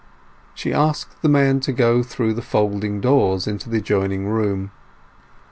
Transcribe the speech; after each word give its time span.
She 0.55 0.73
asked 0.73 1.21
the 1.21 1.29
man 1.29 1.59
to 1.59 1.71
go 1.71 2.01
through 2.01 2.33
the 2.33 2.41
folding 2.41 3.01
doors 3.01 3.45
into 3.45 3.69
the 3.69 3.77
adjoining 3.77 4.25
room. 4.25 4.71